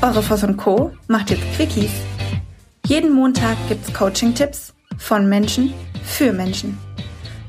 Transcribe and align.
Eure 0.00 0.22
Voss 0.22 0.44
und 0.44 0.56
Co. 0.56 0.92
macht 1.08 1.30
jetzt 1.30 1.42
Quickies. 1.56 1.90
Jeden 2.86 3.12
Montag 3.12 3.56
gibt's 3.68 3.92
Coaching-Tipps 3.92 4.72
von 4.96 5.28
Menschen 5.28 5.74
für 6.04 6.32
Menschen. 6.32 6.78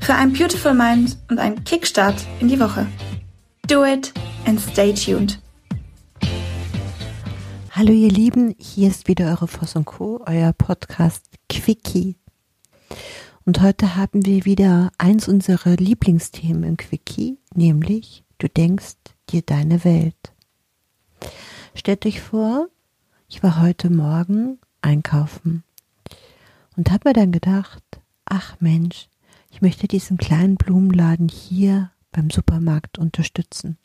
Für 0.00 0.14
ein 0.14 0.32
Beautiful 0.32 0.74
Mind 0.74 1.16
und 1.30 1.38
einen 1.38 1.62
Kickstart 1.62 2.26
in 2.40 2.48
die 2.48 2.58
Woche. 2.58 2.88
Do 3.68 3.84
it 3.84 4.12
and 4.46 4.60
stay 4.60 4.92
tuned. 4.92 5.40
Hallo 7.70 7.92
ihr 7.92 8.10
Lieben, 8.10 8.56
hier 8.58 8.88
ist 8.88 9.06
wieder 9.06 9.30
eure 9.30 9.46
Voss 9.46 9.76
und 9.76 9.84
Co., 9.84 10.20
euer 10.26 10.52
Podcast 10.52 11.26
Quickie. 11.48 12.16
Und 13.44 13.62
heute 13.62 13.94
haben 13.94 14.26
wir 14.26 14.44
wieder 14.44 14.90
eins 14.98 15.28
unserer 15.28 15.76
Lieblingsthemen 15.76 16.64
im 16.64 16.76
Quickie, 16.76 17.38
nämlich 17.54 18.24
du 18.38 18.48
denkst 18.48 18.96
dir 19.28 19.42
deine 19.42 19.84
Welt. 19.84 20.32
Stellt 21.74 22.04
euch 22.06 22.20
vor, 22.20 22.68
ich 23.28 23.42
war 23.42 23.60
heute 23.60 23.90
Morgen 23.90 24.58
einkaufen 24.82 25.62
und 26.76 26.90
habe 26.90 27.08
mir 27.08 27.12
dann 27.12 27.32
gedacht, 27.32 27.82
ach 28.24 28.56
Mensch, 28.60 29.08
ich 29.50 29.62
möchte 29.62 29.88
diesen 29.88 30.16
kleinen 30.16 30.56
Blumenladen 30.56 31.28
hier 31.28 31.90
beim 32.12 32.30
Supermarkt 32.30 32.98
unterstützen. 32.98 33.76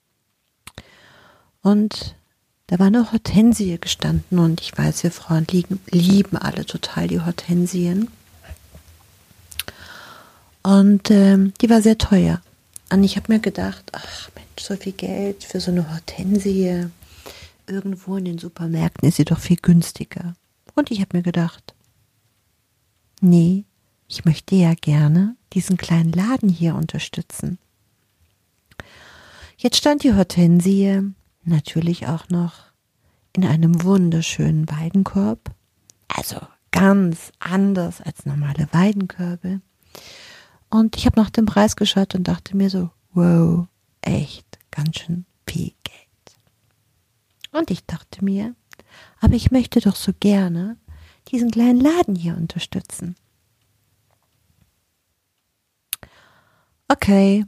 Und 1.61 2.15
da 2.67 2.79
war 2.79 2.87
eine 2.87 3.11
Hortensie 3.11 3.77
gestanden 3.79 4.39
und 4.39 4.61
ich 4.61 4.75
weiß, 4.75 5.03
wir 5.03 5.11
Frauen 5.11 5.45
lieben, 5.49 5.79
lieben 5.91 6.37
alle 6.37 6.65
total 6.65 7.07
die 7.07 7.21
Hortensien. 7.21 8.09
Und 10.63 11.11
ähm, 11.11 11.53
die 11.61 11.69
war 11.69 11.81
sehr 11.83 11.99
teuer. 11.99 12.41
Und 12.91 13.03
ich 13.03 13.17
habe 13.17 13.31
mir 13.31 13.39
gedacht, 13.39 13.83
ach 13.91 14.29
Mensch, 14.33 14.47
so 14.59 14.75
viel 14.75 14.93
Geld 14.93 15.43
für 15.43 15.59
so 15.59 15.69
eine 15.69 15.91
Hortensie. 15.91 16.87
Irgendwo 17.67 18.17
in 18.17 18.25
den 18.25 18.37
Supermärkten 18.37 19.07
ist 19.07 19.15
sie 19.17 19.25
doch 19.25 19.39
viel 19.39 19.57
günstiger. 19.57 20.35
Und 20.75 20.91
ich 20.91 21.01
habe 21.01 21.17
mir 21.17 21.23
gedacht, 21.23 21.73
nee, 23.21 23.65
ich 24.07 24.25
möchte 24.25 24.55
ja 24.55 24.73
gerne 24.73 25.35
diesen 25.53 25.77
kleinen 25.77 26.11
Laden 26.11 26.49
hier 26.49 26.75
unterstützen. 26.75 27.57
Jetzt 29.57 29.77
stand 29.77 30.03
die 30.03 30.13
Hortensie 30.13 31.01
natürlich 31.43 32.07
auch 32.07 32.29
noch 32.29 32.53
in 33.33 33.45
einem 33.45 33.83
wunderschönen 33.83 34.69
Weidenkorb. 34.69 35.51
Also 36.07 36.39
ganz 36.71 37.31
anders 37.39 38.01
als 38.01 38.25
normale 38.25 38.67
Weidenkörbe. 38.71 39.61
Und 40.69 40.97
ich 40.97 41.05
habe 41.05 41.19
nach 41.19 41.29
dem 41.29 41.45
Preis 41.45 41.75
geschaut 41.75 42.15
und 42.15 42.27
dachte 42.27 42.55
mir 42.55 42.69
so, 42.69 42.89
wow, 43.13 43.67
echt 44.01 44.59
ganz 44.71 44.99
schön 44.99 45.25
viel 45.47 45.71
Geld. 45.83 46.04
Und 47.55 47.71
ich 47.71 47.85
dachte 47.85 48.23
mir, 48.23 48.53
aber 49.21 49.33
ich 49.33 49.49
möchte 49.49 49.79
doch 49.79 49.95
so 49.95 50.11
gerne 50.19 50.77
diesen 51.29 51.51
kleinen 51.51 51.79
Laden 51.79 52.15
hier 52.15 52.35
unterstützen. 52.35 53.15
Okay, 56.89 57.45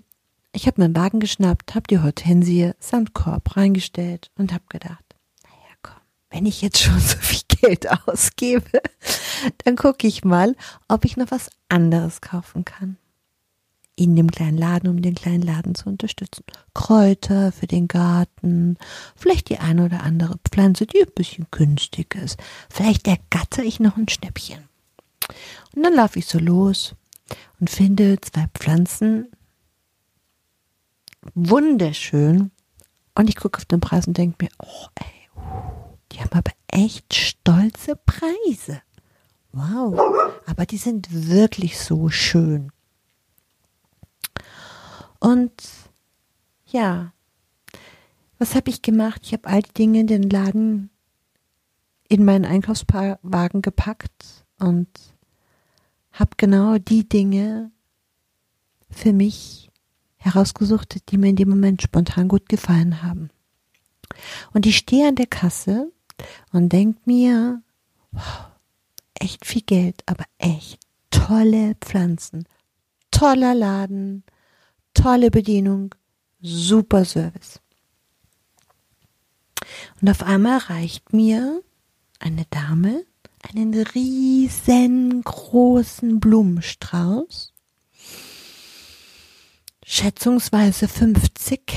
ich 0.53 0.65
habe 0.65 0.81
meinen 0.81 0.95
Wagen 0.95 1.19
geschnappt, 1.19 1.75
habe 1.75 1.87
die 1.87 1.99
Hortensie 1.99 2.71
samt 2.79 3.13
Korb 3.13 3.57
reingestellt 3.57 4.31
und 4.37 4.53
habe 4.53 4.63
gedacht, 4.69 5.03
naja 5.43 5.75
komm, 5.81 6.01
wenn 6.29 6.45
ich 6.45 6.61
jetzt 6.61 6.79
schon 6.79 6.99
so 6.99 7.17
viel 7.17 7.43
Geld 7.49 7.87
ausgebe, 8.07 8.81
dann 9.65 9.75
gucke 9.75 10.07
ich 10.07 10.23
mal, 10.23 10.55
ob 10.87 11.03
ich 11.03 11.17
noch 11.17 11.31
was 11.31 11.49
anderes 11.67 12.21
kaufen 12.21 12.63
kann 12.63 12.97
in 13.97 14.15
dem 14.15 14.29
kleinen 14.29 14.57
Laden, 14.57 14.89
um 14.89 15.01
den 15.01 15.15
kleinen 15.15 15.41
Laden 15.41 15.73
zu 15.73 15.89
unterstützen. 15.89 16.43
Kräuter 16.75 17.51
für 17.51 17.65
den 17.65 17.87
Garten, 17.87 18.77
vielleicht 19.15 19.49
die 19.49 19.57
eine 19.57 19.85
oder 19.85 20.03
andere 20.03 20.35
Pflanze, 20.49 20.85
die 20.85 21.01
ein 21.01 21.11
bisschen 21.15 21.47
günstig 21.49 22.15
ist. 22.15 22.39
Vielleicht 22.69 23.07
ergatter 23.07 23.63
ich 23.63 23.79
noch 23.79 23.97
ein 23.97 24.07
Schnäppchen. 24.07 24.69
Und 25.75 25.83
dann 25.83 25.95
laufe 25.95 26.19
ich 26.19 26.27
so 26.27 26.37
los 26.37 26.95
und 27.59 27.71
finde 27.71 28.21
zwei 28.21 28.45
Pflanzen 28.53 29.29
wunderschön. 31.33 32.51
Und 33.15 33.29
ich 33.29 33.35
gucke 33.35 33.57
auf 33.57 33.65
den 33.65 33.79
Preis 33.79 34.05
und 34.05 34.17
denke 34.17 34.45
mir, 34.45 34.51
oh 34.59 34.87
ey, 34.95 35.29
die 36.11 36.19
haben 36.19 36.33
aber 36.33 36.51
echt 36.67 37.15
stolze 37.15 37.95
Preise. 37.95 38.81
Wow, 39.53 39.99
aber 40.45 40.67
die 40.67 40.77
sind 40.77 41.07
wirklich 41.11 41.79
so 41.79 42.09
schön. 42.09 42.71
Und 45.19 45.51
ja, 46.67 47.13
was 48.39 48.55
habe 48.55 48.69
ich 48.69 48.81
gemacht? 48.81 49.21
Ich 49.23 49.33
habe 49.33 49.47
all 49.47 49.61
die 49.61 49.73
Dinge 49.73 50.01
in 50.01 50.07
den 50.07 50.29
Laden 50.29 50.89
in 52.07 52.23
meinen 52.23 52.45
Einkaufswagen 52.45 53.61
gepackt 53.61 54.45
und 54.59 54.87
habe 56.11 56.31
genau 56.37 56.77
die 56.77 57.07
Dinge 57.07 57.71
für 58.89 59.13
mich 59.13 59.69
herausgesucht, 60.17 61.09
die 61.09 61.17
mir 61.17 61.29
in 61.29 61.35
dem 61.35 61.49
Moment 61.49 61.81
spontan 61.81 62.27
gut 62.27 62.49
gefallen 62.49 63.03
haben. 63.03 63.29
Und 64.53 64.65
ich 64.65 64.77
stehe 64.77 65.09
an 65.09 65.15
der 65.15 65.27
Kasse 65.27 65.91
und 66.51 66.69
denke 66.69 66.99
mir, 67.05 67.61
wow, 68.11 68.47
echt 69.15 69.45
viel 69.45 69.61
Geld, 69.61 70.01
aber 70.05 70.25
echt 70.37 70.79
tolle 71.11 71.75
Pflanzen, 71.75 72.47
toller 73.11 73.53
Laden, 73.53 74.23
tolle 75.01 75.31
Bedienung, 75.31 75.95
super 76.41 77.05
Service. 77.05 77.61
Und 80.01 80.09
auf 80.09 80.23
einmal 80.23 80.57
reicht 80.59 81.13
mir 81.13 81.61
eine 82.19 82.45
Dame 82.49 83.05
einen 83.43 83.73
riesengroßen 83.73 86.19
Blumenstrauß, 86.19 87.53
schätzungsweise 89.85 90.87
50 90.87 91.75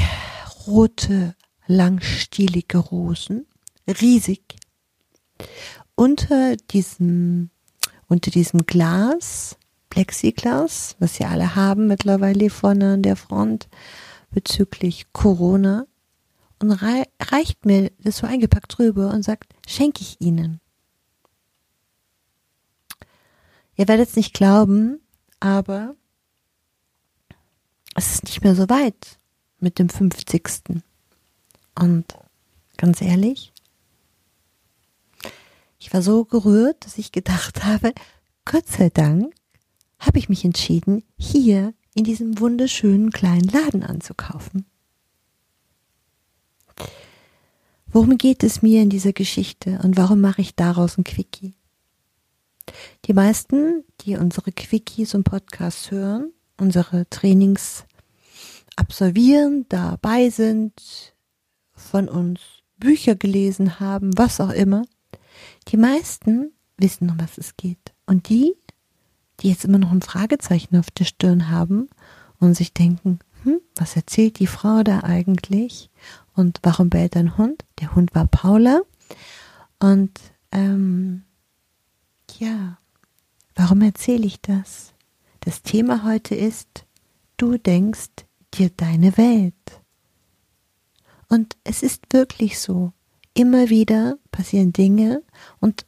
rote, 0.67 1.37
langstielige 1.67 2.79
Rosen, 2.79 3.47
riesig. 3.87 4.57
Unter 5.95 6.57
diesem, 6.57 7.51
unter 8.09 8.31
diesem 8.31 8.65
Glas 8.67 9.59
Plexiglas, 9.91 10.97
was 10.99 11.17
sie 11.17 11.25
alle 11.25 11.55
haben 11.55 11.87
mittlerweile 11.87 12.49
vorne 12.49 12.95
an 12.95 13.03
der 13.03 13.17
Front 13.17 13.69
bezüglich 14.31 15.13
Corona 15.13 15.87
und 16.61 16.73
rei 16.73 17.05
reicht 17.21 17.65
mir 17.65 17.91
das 17.99 18.19
so 18.19 18.27
eingepackt 18.27 18.79
drüber 18.79 19.13
und 19.13 19.23
sagt, 19.23 19.53
schenke 19.67 20.03
ich 20.03 20.21
Ihnen. 20.21 20.61
Ihr 23.77 23.89
werdet 23.89 24.11
es 24.11 24.17
nicht 24.17 24.35
glauben, 24.35 25.01
aber 25.41 25.95
es 27.95 28.15
ist 28.15 28.25
nicht 28.25 28.45
mehr 28.45 28.55
so 28.55 28.69
weit 28.69 29.19
mit 29.59 29.79
dem 29.79 29.89
50. 29.89 30.83
Und 31.79 32.15
ganz 32.77 33.01
ehrlich, 33.01 33.55
ich 35.79 35.95
war 35.95 36.03
so 36.03 36.27
gerührt, 36.27 36.85
dass 36.85 36.99
ich 36.99 37.11
gedacht 37.11 37.65
habe, 37.65 37.95
Gott 38.45 38.69
sei 38.69 38.91
Dank 38.91 39.35
habe 40.01 40.19
ich 40.19 40.29
mich 40.29 40.45
entschieden, 40.45 41.05
hier 41.17 41.75
in 41.95 42.05
diesem 42.05 42.41
wunderschönen 42.41 43.11
kleinen 43.11 43.49
Laden 43.49 43.83
anzukaufen. 43.83 44.67
Worum 47.87 48.19
geht 48.19 48.43
es 48.43 48.63
mir 48.63 48.83
in 48.83 48.91
dieser 48.91 49.13
Geschichte 49.13 49.81
und 49.83 49.97
warum 49.97 50.21
mache 50.21 50.41
ich 50.41 50.55
daraus 50.55 50.97
ein 50.97 51.05
Quickie? 51.05 51.55
Die 53.07 53.13
meisten, 53.13 53.85
die 54.03 54.17
unsere 54.17 54.53
Quickies 54.53 55.15
und 55.15 55.25
Podcasts 55.25 55.91
hören, 55.91 56.33
unsere 56.57 57.09
Trainings 57.11 57.85
absolvieren, 58.77 59.67
dabei 59.69 60.31
sind, 60.31 61.15
von 61.73 62.09
uns 62.09 62.41
Bücher 62.77 63.17
gelesen 63.17 63.81
haben, 63.81 64.17
was 64.17 64.41
auch 64.41 64.51
immer, 64.53 64.85
die 65.69 65.77
meisten 65.77 66.53
wissen, 66.77 67.11
um 67.11 67.21
was 67.21 67.39
es 67.39 67.57
geht. 67.57 67.93
Und 68.07 68.29
die, 68.29 68.55
die 69.41 69.51
jetzt 69.51 69.65
immer 69.65 69.79
noch 69.79 69.93
ein 69.93 70.03
Fragezeichen 70.03 70.77
auf 70.77 70.91
der 70.91 71.05
Stirn 71.05 71.49
haben 71.49 71.89
und 72.39 72.55
sich 72.55 72.73
denken, 72.73 73.19
hm, 73.43 73.61
was 73.75 73.97
erzählt 73.97 74.39
die 74.39 74.47
Frau 74.47 74.83
da 74.83 75.01
eigentlich? 75.01 75.91
Und 76.35 76.61
warum 76.63 76.91
bellt 76.91 77.17
ein 77.17 77.37
Hund? 77.37 77.65
Der 77.81 77.95
Hund 77.95 78.15
war 78.15 78.27
Paula. 78.27 78.83
Und 79.79 80.19
ähm, 80.53 81.25
ja, 82.39 82.79
warum 83.55 83.83
erzähle 83.83 84.27
ich 84.27 84.41
das? 84.41 84.93
Das 85.41 85.63
Thema 85.63 86.05
heute 86.05 86.35
ist, 86.35 86.85
du 87.37 87.57
denkst 87.57 88.27
dir 88.55 88.71
deine 88.71 89.17
Welt. 89.17 89.55
Und 91.29 91.57
es 91.65 91.83
ist 91.83 92.13
wirklich 92.13 92.59
so. 92.59 92.93
Immer 93.33 93.71
wieder 93.71 94.19
passieren 94.33 94.73
Dinge 94.73 95.23
und 95.61 95.87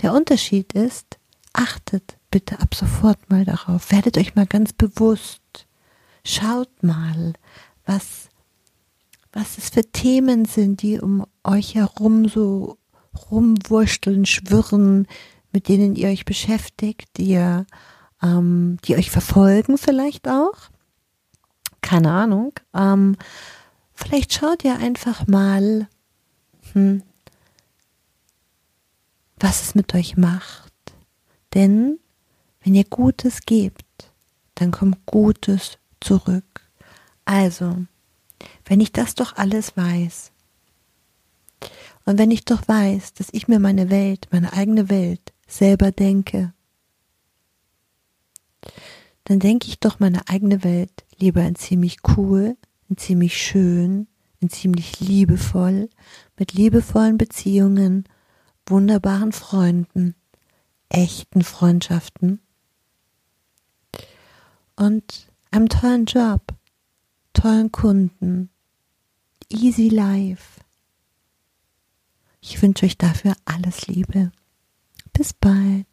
der 0.00 0.12
Unterschied 0.12 0.72
ist, 0.72 1.18
achtet 1.52 2.18
bitte 2.34 2.58
ab 2.58 2.74
sofort 2.74 3.30
mal 3.30 3.44
darauf. 3.44 3.92
Werdet 3.92 4.18
euch 4.18 4.34
mal 4.34 4.44
ganz 4.44 4.72
bewusst. 4.72 5.68
Schaut 6.24 6.82
mal, 6.82 7.34
was, 7.86 8.28
was 9.32 9.56
es 9.56 9.70
für 9.70 9.84
Themen 9.84 10.44
sind, 10.44 10.82
die 10.82 10.98
um 10.98 11.24
euch 11.44 11.76
herum 11.76 12.26
so 12.26 12.76
rumwurschteln, 13.30 14.26
schwirren, 14.26 15.06
mit 15.52 15.68
denen 15.68 15.94
ihr 15.94 16.08
euch 16.08 16.24
beschäftigt, 16.24 17.06
die, 17.18 17.34
ähm, 18.20 18.78
die 18.84 18.96
euch 18.96 19.12
verfolgen 19.12 19.78
vielleicht 19.78 20.26
auch. 20.26 20.70
Keine 21.82 22.10
Ahnung. 22.10 22.52
Ähm, 22.74 23.14
vielleicht 23.94 24.32
schaut 24.32 24.64
ihr 24.64 24.76
einfach 24.76 25.28
mal, 25.28 25.86
hm, 26.72 27.04
was 29.38 29.62
es 29.62 29.76
mit 29.76 29.94
euch 29.94 30.16
macht. 30.16 30.72
Denn 31.54 32.00
wenn 32.64 32.74
ihr 32.74 32.84
Gutes 32.84 33.42
gebt, 33.42 34.10
dann 34.54 34.70
kommt 34.70 35.04
Gutes 35.04 35.78
zurück. 36.00 36.62
Also, 37.26 37.84
wenn 38.64 38.80
ich 38.80 38.90
das 38.90 39.14
doch 39.14 39.36
alles 39.36 39.76
weiß, 39.76 40.32
und 42.06 42.18
wenn 42.18 42.30
ich 42.30 42.44
doch 42.44 42.66
weiß, 42.68 43.14
dass 43.14 43.28
ich 43.32 43.48
mir 43.48 43.58
meine 43.58 43.90
Welt, 43.90 44.28
meine 44.30 44.52
eigene 44.52 44.90
Welt 44.90 45.32
selber 45.46 45.90
denke, 45.90 46.52
dann 49.24 49.38
denke 49.38 49.68
ich 49.68 49.80
doch 49.80 50.00
meine 50.00 50.28
eigene 50.28 50.64
Welt 50.64 51.04
lieber 51.18 51.42
in 51.42 51.54
ziemlich 51.54 51.98
cool, 52.16 52.56
in 52.90 52.98
ziemlich 52.98 53.38
schön, 53.38 54.06
in 54.40 54.50
ziemlich 54.50 55.00
liebevoll, 55.00 55.88
mit 56.38 56.52
liebevollen 56.52 57.16
Beziehungen, 57.16 58.04
wunderbaren 58.66 59.32
Freunden, 59.32 60.14
echten 60.90 61.42
Freundschaften 61.42 62.40
und 64.76 65.28
einem 65.50 65.68
tollen 65.68 66.06
Job, 66.06 66.42
tollen 67.32 67.70
Kunden, 67.72 68.50
easy 69.48 69.88
life. 69.88 70.60
Ich 72.40 72.60
wünsche 72.60 72.86
euch 72.86 72.98
dafür 72.98 73.34
alles 73.44 73.86
Liebe. 73.86 74.30
Bis 75.12 75.32
bald. 75.32 75.86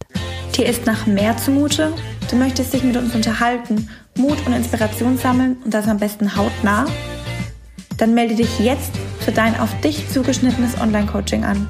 Dir 0.55 0.65
ist 0.65 0.85
nach 0.85 1.05
mehr 1.05 1.37
zumute? 1.37 1.93
Du 2.29 2.35
möchtest 2.35 2.73
dich 2.73 2.83
mit 2.83 2.97
uns 2.97 3.15
unterhalten, 3.15 3.87
Mut 4.17 4.37
und 4.45 4.53
Inspiration 4.53 5.17
sammeln 5.17 5.57
und 5.63 5.73
das 5.73 5.87
am 5.87 5.97
besten 5.97 6.35
hautnah? 6.35 6.85
Dann 7.97 8.13
melde 8.13 8.35
dich 8.35 8.59
jetzt 8.59 8.91
für 9.19 9.31
dein 9.31 9.57
auf 9.59 9.79
dich 9.81 10.09
zugeschnittenes 10.09 10.79
Online-Coaching 10.79 11.45
an. 11.45 11.67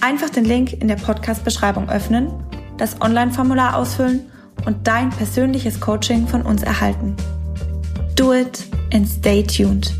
Einfach 0.00 0.30
den 0.30 0.44
Link 0.44 0.72
in 0.72 0.88
der 0.88 0.96
Podcast-Beschreibung 0.96 1.88
öffnen, 1.88 2.30
das 2.76 3.00
Online-Formular 3.00 3.76
ausfüllen 3.76 4.30
und 4.68 4.86
dein 4.86 5.08
persönliches 5.08 5.80
Coaching 5.80 6.28
von 6.28 6.42
uns 6.42 6.62
erhalten. 6.62 7.16
Do 8.16 8.34
it 8.34 8.66
and 8.92 9.08
stay 9.08 9.42
tuned. 9.42 9.94